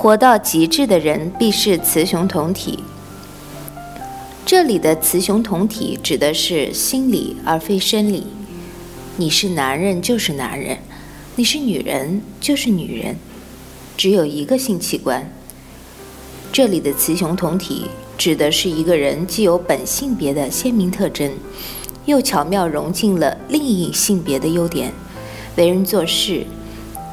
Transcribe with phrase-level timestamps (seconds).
[0.00, 2.78] 活到极致的人，必是雌雄同体。
[4.46, 8.26] 这里的雌雄同体指的是心理而非生理。
[9.18, 10.78] 你是男人就是男人，
[11.36, 13.14] 你是女人就是女人，
[13.94, 15.30] 只有一个性器官。
[16.50, 17.84] 这里的雌雄同体
[18.16, 21.30] 指的是一个人既有本性别的鲜明特征，
[22.06, 24.94] 又巧妙融进了另一性别的优点，
[25.56, 26.46] 为人做事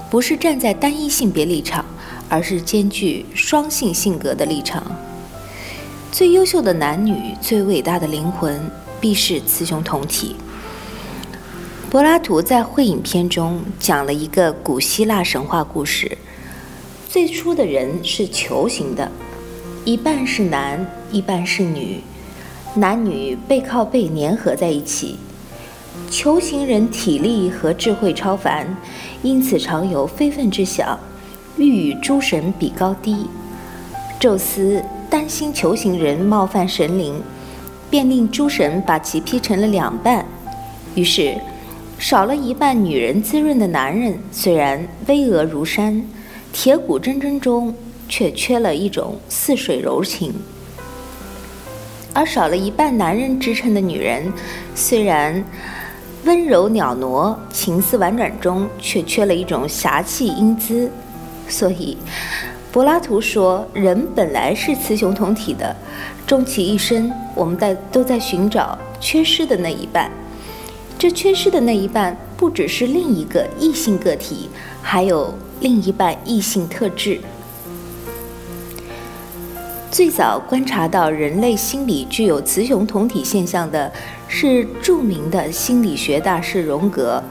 [0.09, 1.83] 不是站在单一性别立场。
[2.29, 4.83] 而是兼具双性性格的立场。
[6.11, 8.59] 最优秀的男女，最伟大的灵魂，
[8.99, 10.35] 必是雌雄同体。
[11.89, 16.17] 柏拉图在《会影片》中讲了一个古希腊神话故事：
[17.07, 19.09] 最初的人是球形的，
[19.85, 22.01] 一半是男，一半是女，
[22.75, 25.17] 男女背靠背粘合在一起。
[26.11, 28.77] 球形人体力和智慧超凡，
[29.23, 30.97] 因此常有非分之想。
[31.57, 33.25] 欲与诸神比高低，
[34.19, 37.19] 宙斯担心球形人冒犯神灵，
[37.89, 40.23] 便令诸神把其劈成了两半。
[40.93, 41.35] 于是，
[41.97, 46.03] 少了一半女人滋润的男人，虽然巍峨如山，
[46.53, 47.73] 铁骨铮铮中
[48.07, 50.31] 却缺了一种似水柔情；
[52.13, 54.31] 而少了一半男人支撑的女人，
[54.75, 55.43] 虽然
[56.23, 60.91] 温柔袅娜，情思婉转中却缺了一种侠气英姿。
[61.49, 61.97] 所以，
[62.71, 65.75] 柏拉图说，人本来是雌雄同体的，
[66.25, 70.11] 终其一生，我们在都在寻找缺失的那一半。
[70.99, 74.49] 这缺失的那一半，不只是另一个异性个体，
[74.81, 77.19] 还有另一半异性特质。
[79.89, 83.91] 最早观察到人类心理具有雌雄同体现象的，
[84.27, 87.23] 是著名的心理学大师荣格。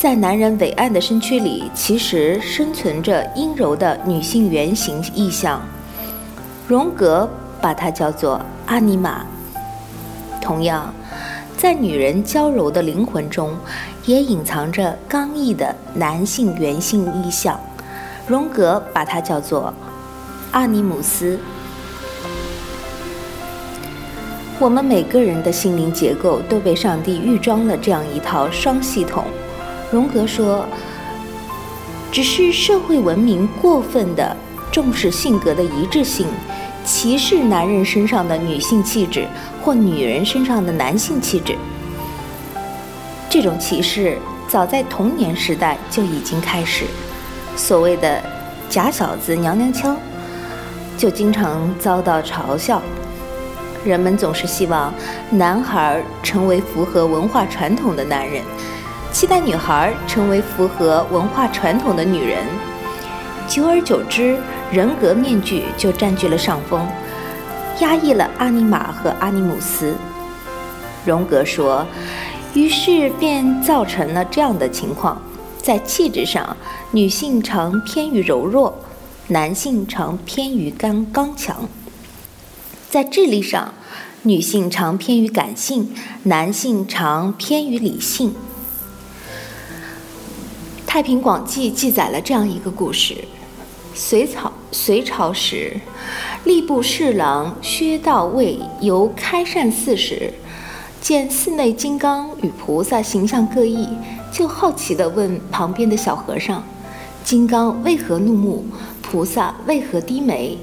[0.00, 5.60] 在男人伟岸的身躯里，其实生存着阴柔的女性原型意象。
[6.66, 7.28] 荣格
[7.60, 9.26] 把它叫做阿尼玛。
[10.40, 10.90] 同样，
[11.58, 13.54] 在女人娇柔的灵魂中，
[14.06, 17.60] 也隐藏着刚毅的男性原性意象。
[18.26, 19.70] 荣格把它叫做
[20.52, 21.38] 阿尼姆斯。
[24.58, 29.24] 我们每个人的心灵结构都被上帝预装了这样一套双系统。
[29.90, 30.64] 荣格说
[32.12, 34.36] ：“只是社会文明过分的
[34.70, 36.28] 重视性格的一致性，
[36.84, 39.26] 歧视男人身上的女性气质
[39.60, 41.56] 或女人身上的男性气质。
[43.28, 44.16] 这种歧视
[44.48, 46.84] 早在童年时代就已经开始。
[47.56, 48.22] 所谓的
[48.70, 49.96] ‘假小子’、‘娘娘腔’，
[50.96, 52.80] 就经常遭到嘲笑。
[53.84, 54.94] 人们总是希望
[55.30, 58.40] 男孩成为符合文化传统的男人。”
[59.12, 62.46] 期待女孩成为符合文化传统的女人，
[63.48, 64.38] 久而久之，
[64.70, 66.86] 人格面具就占据了上风，
[67.80, 69.96] 压抑了阿尼玛和阿尼姆斯。
[71.04, 71.84] 荣格说，
[72.54, 75.20] 于是便造成了这样的情况：
[75.60, 76.56] 在气质上，
[76.92, 78.78] 女性常偏于柔弱，
[79.26, 81.66] 男性常偏于刚刚强；
[82.88, 83.74] 在智力上，
[84.22, 85.92] 女性常偏于感性，
[86.22, 88.30] 男性常偏于理性。
[90.92, 93.14] 《太平广记》记载了这样一个故事：
[93.94, 95.80] 隋朝隋朝时，
[96.44, 100.34] 吏部侍郎薛道卫游开善寺时，
[101.00, 103.86] 见寺内金刚与菩萨形象各异，
[104.32, 106.60] 就好奇地问旁边的小和尚
[107.22, 108.64] ：“金刚为何怒目？
[109.00, 110.58] 菩萨为何低眉？”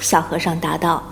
[0.00, 1.02] 小和尚答道：“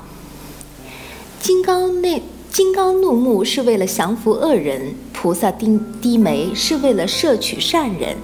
[1.38, 2.22] 金刚内。”
[2.54, 4.94] 金刚怒目是为了降服恶人，
[5.24, 8.14] 菩萨低低眉是为了摄取善人。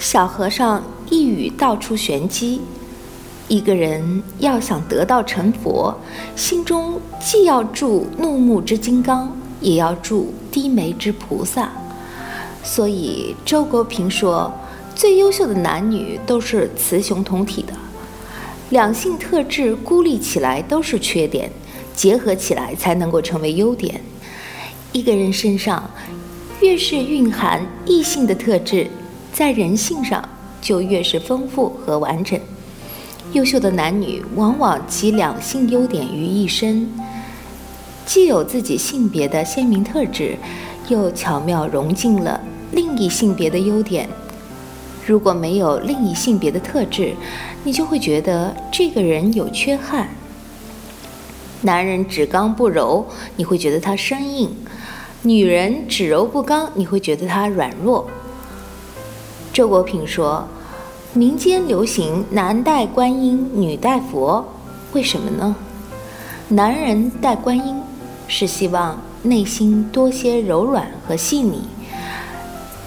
[0.00, 2.62] 小和尚一语道出玄机：
[3.46, 5.96] 一个人要想得道成佛，
[6.34, 11.70] 心中既要住怒目之金刚，也要住低眉之菩萨。
[12.64, 14.52] 所以周国平说，
[14.96, 17.72] 最优秀的男女都是雌雄同体的，
[18.70, 21.48] 两性特质孤立起来都是缺点。
[21.94, 24.00] 结合起来才能够成为优点。
[24.92, 25.88] 一个人身上
[26.60, 28.88] 越是蕴含异性的特质，
[29.32, 30.22] 在人性上
[30.60, 32.38] 就越是丰富和完整。
[33.32, 36.90] 优秀的男女往往集两性优点于一身，
[38.04, 40.36] 既有自己性别的鲜明特质，
[40.88, 42.40] 又巧妙融进了
[42.72, 44.08] 另一性别的优点。
[45.06, 47.14] 如果没有另一性别的特质，
[47.62, 50.08] 你就会觉得这个人有缺憾。
[51.62, 54.48] 男人只刚不柔，你会觉得他生硬；
[55.22, 58.08] 女人只柔不刚，你会觉得她软弱。
[59.52, 60.48] 周国平说
[61.12, 64.42] ：“民间流行男戴观音，女戴佛，
[64.94, 65.54] 为什么呢？
[66.48, 67.82] 男人戴观音
[68.28, 71.64] 是希望内心多些柔软和细腻。”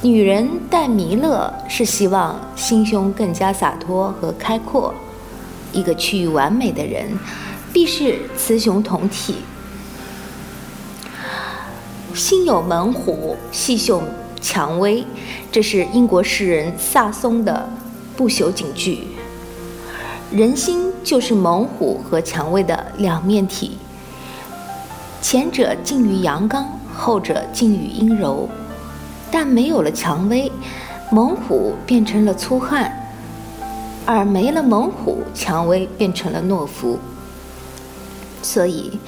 [0.01, 4.91] 女人戴弥勒是希望心胸更加洒脱和开阔。
[5.71, 7.07] 一个趋于完美的人，
[7.71, 9.35] 必是雌雄同体。
[12.13, 14.03] 心有猛虎，细嗅
[14.39, 15.03] 蔷薇，
[15.51, 17.67] 这是英国诗人萨松的
[18.15, 19.07] 不朽警句。
[20.31, 23.77] 人心就是猛虎和蔷薇的两面体，
[25.21, 28.47] 前者近于阳刚，后者近于阴柔。
[29.31, 30.51] 但没有了蔷薇，
[31.09, 32.91] 猛虎变成了粗汉；
[34.05, 36.99] 而没了猛虎，蔷薇变成了懦夫。
[38.43, 38.99] 所以，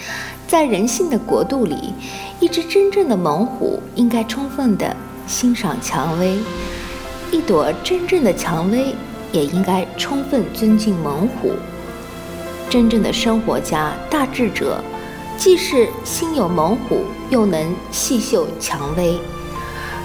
[0.56, 1.94] 在人性的国度里，
[2.40, 4.96] 一只真正的猛虎应该充分地
[5.28, 6.38] 欣赏蔷薇；
[7.30, 8.96] 一朵真正的蔷薇
[9.34, 11.52] 也应该充分尊敬猛虎。
[12.70, 14.82] 真正的生活家、大智者，
[15.36, 19.20] 既是心有猛虎，又能细嗅蔷薇。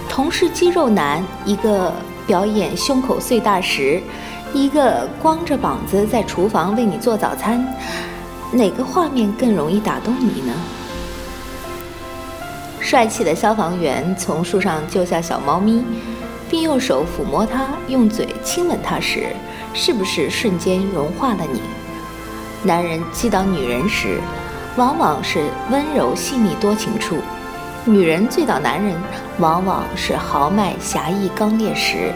[0.09, 1.93] 同是肌肉男，一个
[2.27, 4.03] 表演胸口碎大石，
[4.53, 7.65] 一个光着膀子在厨房为你做早餐，
[8.53, 10.53] 哪个画面更容易打动你呢？
[12.81, 15.85] 帅气的消防员从树上救下小猫咪，
[16.49, 19.29] 并用手抚摸它，用嘴亲吻它时，
[19.73, 21.61] 是不是瞬间融化了你？
[22.65, 24.21] 男人击倒女人时，
[24.77, 27.19] 往往是温柔细腻多情处。
[27.85, 28.97] 女人醉倒男人，
[29.39, 32.13] 往往是豪迈侠义刚烈时。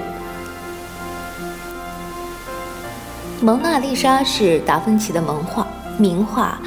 [3.41, 5.64] 蒙娜丽莎是达芬奇的名画，
[6.05, 6.61] 名画，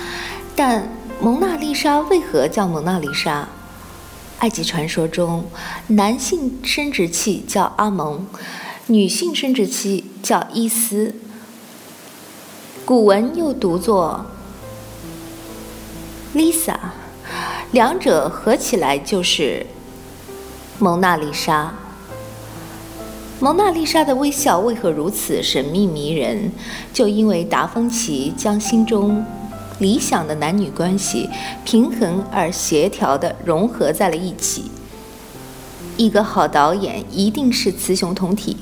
[0.56, 0.90] 但
[1.22, 3.48] 蒙娜丽莎为何叫蒙娜丽莎？
[4.40, 5.46] 埃及传说中，
[5.90, 8.26] 男性生殖器叫阿蒙，
[8.88, 11.14] 女性生殖器叫伊斯，
[12.84, 14.26] 古文又读作
[16.34, 16.76] Lisa。
[17.72, 19.68] 两者合起来就是
[20.80, 21.76] 蒙娜丽莎。
[23.40, 26.52] 蒙娜丽莎的微笑为何如此神秘迷人？
[26.92, 29.24] 就因为达芬奇将心中
[29.78, 31.30] 理想的男女关系
[31.64, 34.72] 平衡而协调地融合在了一起。
[35.98, 38.58] 一个好导演一定是雌雄同体，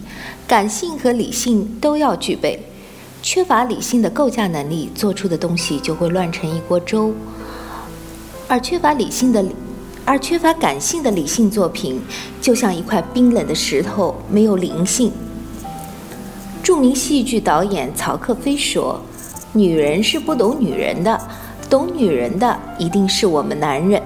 [0.46, 2.62] 感性和理性都要具备。
[3.24, 7.14] 缺乏理性的构架能力，做出的东西就会乱成一锅粥。
[8.50, 9.44] 而缺乏理性的，
[10.06, 12.00] 而缺乏感性的理性作品，
[12.40, 15.12] 就像一块冰冷的石头，没有灵性。
[16.62, 19.02] 著名戏剧导演曹克飞说
[19.52, 21.20] ：“女人是不懂女人的，
[21.70, 24.02] 懂女人的一定是我们男人。”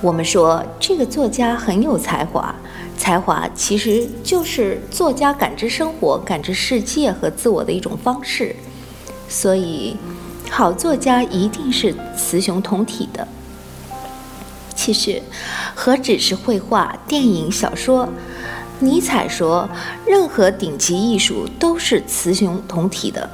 [0.00, 2.54] 我们说这个作家很有才华，
[2.96, 8.54] 才华其实就是作家感知生活、感知世界和自我的一种方式。
[9.28, 9.96] 所以，
[10.48, 13.26] 好作家一定是雌雄同体的。
[14.78, 15.20] 其实，
[15.74, 18.08] 何止是绘画、电影、小说？
[18.78, 19.68] 尼采说，
[20.06, 23.28] 任何顶级艺术都是雌雄同体的。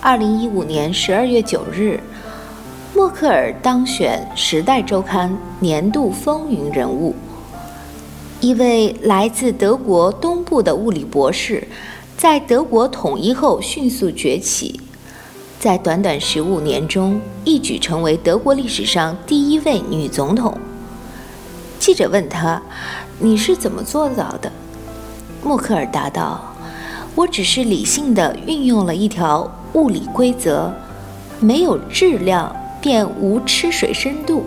[0.00, 2.00] 二零一五年十二月九日，
[2.92, 7.14] 默克尔当选《时代周刊》年度风云人物。
[8.40, 11.68] 一位来自德国东部的物理博士，
[12.16, 14.80] 在德国统一后迅速崛起。
[15.58, 20.56] 在短短十五年中，一举成为德国历史上第一位女总统。
[21.80, 22.62] 记者问他
[23.18, 24.52] ：“你是怎么做到的？”
[25.42, 26.54] 默克尔答道
[27.16, 30.72] ：“我只是理性的运用了一条物理规则，
[31.40, 34.46] 没有质量便无吃水深度。”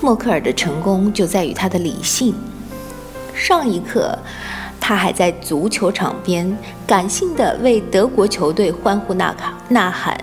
[0.00, 2.32] 默克尔的成功就在于她的理性。
[3.34, 4.16] 上一刻。
[4.84, 10.20] 他还在足球场边感性地为德国球队欢呼呐喊呐喊，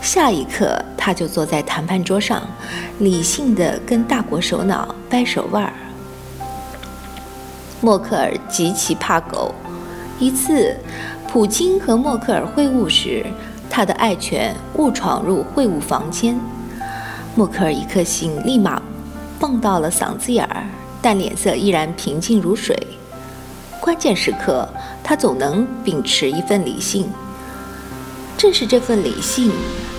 [0.00, 2.42] 下一刻他就坐在谈判桌上，
[3.00, 5.74] 理性地跟大国首脑掰手腕儿。
[7.82, 9.54] 默克尔极其怕狗，
[10.18, 10.74] 一次，
[11.28, 13.26] 普京和默克尔会晤时，
[13.68, 16.40] 他的爱犬误闯入会晤房间，
[17.34, 18.80] 默克尔一颗心立马
[19.38, 20.64] 蹦到了嗓子眼儿，
[21.02, 22.74] 但脸色依然平静如水。
[23.82, 24.68] 关键时刻，
[25.02, 27.10] 他总能秉持一份理性。
[28.38, 29.50] 正是这份理性，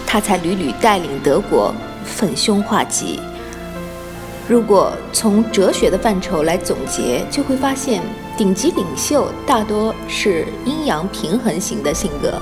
[0.08, 1.75] 他才屡屡带领德国
[2.06, 3.20] 粉凶化吉。
[4.48, 8.02] 如果从哲学的范畴来总结，就会发现，
[8.38, 12.42] 顶级领袖大多是阴阳平衡型的性格。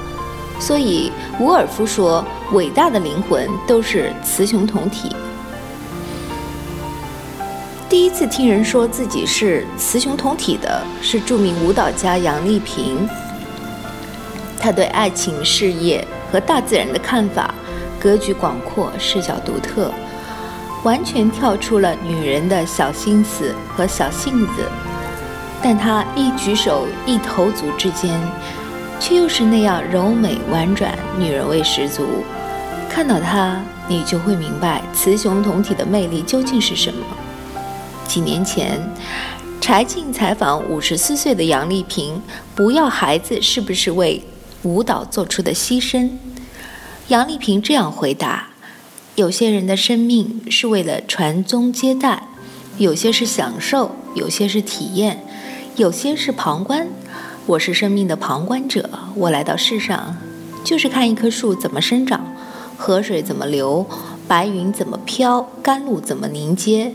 [0.59, 5.09] 所以，伍尔夫说：“伟大的灵魂都是雌雄同体。”
[8.11, 13.07] 一次听人说自己是雌雄同体的是著名舞蹈家杨丽萍。
[14.59, 17.55] 她对爱情、事业和大自然的看法，
[17.97, 19.93] 格局广阔，视角独特，
[20.83, 24.69] 完全跳出了女人的小心思和小性子。
[25.63, 28.19] 但她一举手一投足之间。
[28.99, 32.05] 却又是那样柔美婉转，女人味十足。
[32.87, 37.03] 看到她，你就会明白雌雄同体的魅力究竟是什么。
[38.11, 38.77] 几年前，
[39.61, 42.21] 柴静采访五十四岁的杨丽萍，
[42.53, 44.21] 不要孩子是不是为
[44.63, 46.09] 舞蹈做出的牺牲？
[47.07, 48.49] 杨丽萍这样回答：
[49.15, 52.27] 有些人的生命是为了传宗接代，
[52.77, 55.23] 有些是享受，有些是体验，
[55.77, 56.89] 有些是旁观。
[57.45, 60.17] 我是生命的旁观者，我来到世上，
[60.65, 62.35] 就是看一棵树怎么生长，
[62.75, 63.87] 河水怎么流，
[64.27, 66.91] 白云怎么飘，甘露怎么凝结。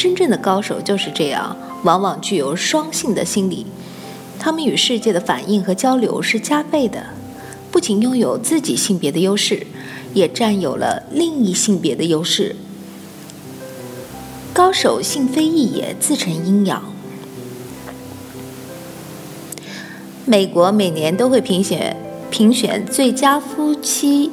[0.00, 1.54] 真正的高手就是这样，
[1.84, 3.66] 往往具有双性的心理，
[4.38, 7.04] 他们与世界的反应和交流是加倍的，
[7.70, 9.66] 不仅拥有自己性别的优势，
[10.14, 12.56] 也占有了另一性别的优势。
[14.54, 16.82] 高手性非异也，自成阴阳。
[20.24, 21.94] 美国每年都会评选
[22.30, 24.30] 评选最佳夫妻、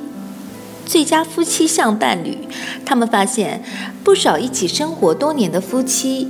[0.88, 2.38] 最佳夫妻相伴侣。
[2.86, 3.62] 他们发现，
[4.03, 6.29] 不少一起生活多年的夫妻，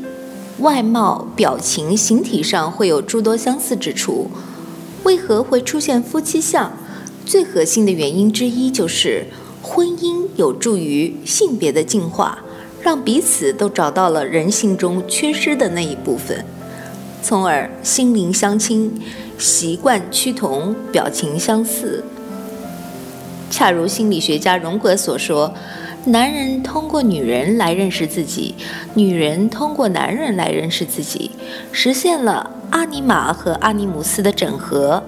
[0.59, 4.31] 外貌、表情、形体上会有诸多相似之处。
[5.03, 6.73] 为何会出现夫妻相？
[7.23, 9.27] 最核心的原因之一就是，
[9.61, 12.39] 婚姻有助于性别的进化，
[12.81, 16.43] 让彼此都找到了人性中缺失的那一部分，
[17.21, 18.99] 从而心灵相亲。
[19.37, 22.03] 习惯趋同，表情相似。
[23.49, 25.53] 恰如心理学家荣格所说
[26.05, 28.55] ：“男人通过女人来认识自己，
[28.93, 31.31] 女人通过男人来认识自己，
[31.71, 35.03] 实现了阿尼玛和阿尼姆斯的整合。”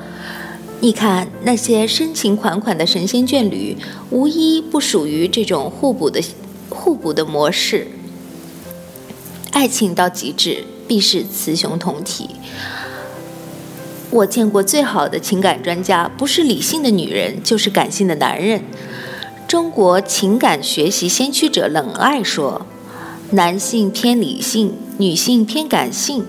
[0.81, 3.75] 你看那些深情款款的神仙眷侣，
[4.11, 6.21] 无一不属于这种互补的
[6.69, 7.85] 互补的模式。
[9.51, 12.29] 爱情到极致，必是雌雄同体。
[14.11, 18.63] 我见过最好的情感专家，不是理性的女人，就是感性的男人。
[19.47, 22.65] 中国情感学习先驱者冷爱说
[23.31, 26.25] ：“男性偏理性，女性偏感性。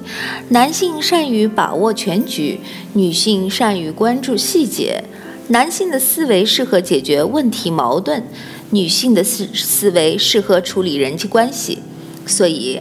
[0.51, 2.61] 男性善于把握全局，
[2.93, 5.05] 女性善于关注细节。
[5.49, 8.23] 男性的思维适合解决问题矛盾，
[8.71, 11.79] 女性的思思维适合处理人际关系。
[12.27, 12.81] 所以。”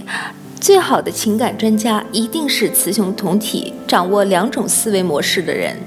[0.60, 5.78] 最好的情感专家一定是雌雄同体、掌握两种思维模式的人。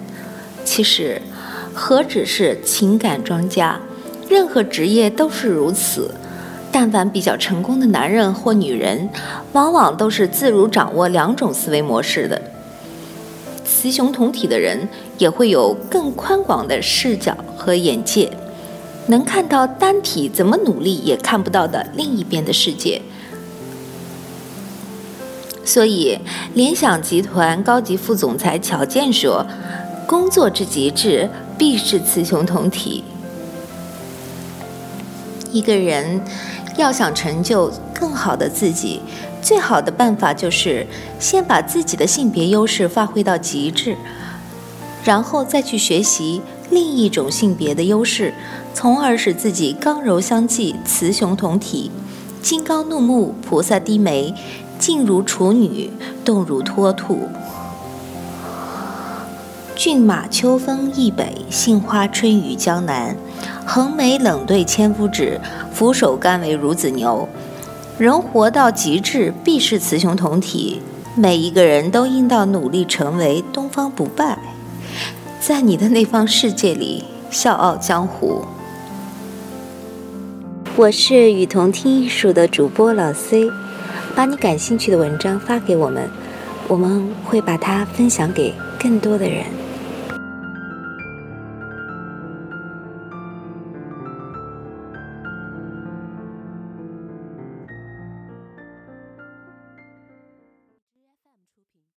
[0.64, 1.20] 其实，
[1.74, 3.78] 何止是情感专家，
[4.30, 6.14] 任何职业都是如此。
[6.70, 9.10] 但凡比较成功的男人或女人，
[9.52, 12.40] 往往都是自如掌握两种思维模式的。
[13.62, 14.88] 雌雄同体的人
[15.18, 18.30] 也会有更宽广的视角和眼界，
[19.08, 23.02] 能看到单体怎么努力也看不到的另一边的世界。
[25.64, 26.18] 所以，
[26.54, 29.46] 联想集团高级副总裁乔健说
[30.06, 33.04] ：“工作之极致，必是雌雄同体。
[35.52, 36.20] 一个人
[36.76, 39.00] 要想成就更好的自己，
[39.40, 40.84] 最好的办法就是
[41.20, 43.96] 先把自己的性别优势发挥到极致，
[45.04, 48.34] 然后再去学习另一种性别的优势，
[48.74, 51.92] 从而使自己刚柔相济，雌雄同体。
[52.42, 54.34] 金刚怒目，菩萨低眉。”
[54.82, 55.92] 静如处女，
[56.24, 57.28] 动如脱兔。
[59.76, 63.16] 骏马秋风冀北，杏花春雨江南。
[63.64, 65.40] 横眉冷对千夫指，
[65.72, 67.28] 俯首甘为孺子牛。
[67.96, 70.82] 人活到极致，必是雌雄同体。
[71.14, 74.36] 每一个人都应当努力成为东方不败，
[75.38, 78.44] 在你的那方世界里笑傲江湖。
[80.74, 83.48] 我是雨桐听艺术的主播老 C。
[84.14, 86.08] 把你感兴趣的文章发给我们，
[86.68, 89.44] 我们会把它分享给更多的人。